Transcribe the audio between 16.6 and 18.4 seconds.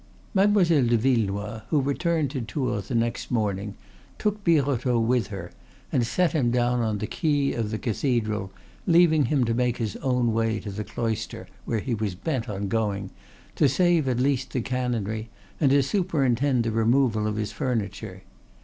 the removal of his furniture.